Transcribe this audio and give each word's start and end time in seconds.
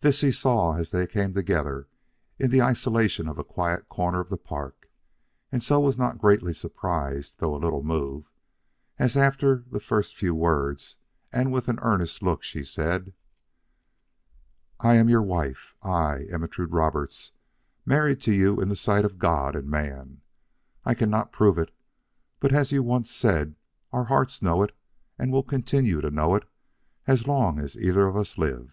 This 0.00 0.22
he 0.22 0.32
saw 0.32 0.74
as 0.76 0.90
they 0.90 1.06
came 1.06 1.34
together 1.34 1.86
in 2.38 2.50
the 2.50 2.62
isolation 2.62 3.28
of 3.28 3.36
a 3.36 3.44
quiet 3.44 3.90
corner 3.90 4.18
of 4.18 4.30
the 4.30 4.38
Park, 4.38 4.88
and 5.52 5.62
so 5.62 5.80
was 5.80 5.98
not 5.98 6.16
greatly 6.16 6.54
surprised, 6.54 7.34
though 7.36 7.54
a 7.54 7.60
little 7.60 7.82
moved, 7.82 8.30
as 8.98 9.18
after 9.18 9.62
the 9.70 9.80
first 9.80 10.16
few 10.16 10.34
words, 10.34 10.96
and 11.30 11.52
with 11.52 11.68
an 11.68 11.78
earnest 11.82 12.22
look, 12.22 12.42
she 12.42 12.64
said: 12.64 13.12
"I 14.80 14.94
am 14.94 15.10
your 15.10 15.20
wife, 15.20 15.74
I, 15.82 16.24
Ermentrude 16.32 16.72
Roberts, 16.72 17.32
married 17.84 18.22
to 18.22 18.32
you 18.32 18.62
in 18.62 18.70
the 18.70 18.76
sight 18.76 19.04
of 19.04 19.18
God 19.18 19.54
and 19.54 19.68
man. 19.68 20.22
I 20.86 20.94
cannot 20.94 21.32
prove 21.32 21.58
it, 21.58 21.70
but 22.40 22.54
as 22.54 22.72
you 22.72 22.82
once 22.82 23.10
said, 23.10 23.56
our 23.92 24.04
hearts 24.04 24.40
know 24.40 24.62
it 24.62 24.74
and 25.18 25.30
will 25.30 25.42
continue 25.42 26.00
to 26.00 26.10
know 26.10 26.34
it 26.34 26.46
as 27.06 27.26
long 27.26 27.58
as 27.58 27.76
either 27.76 28.06
of 28.06 28.16
us 28.16 28.38
lives. 28.38 28.72